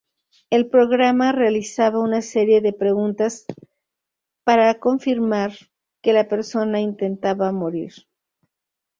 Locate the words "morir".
7.51-7.93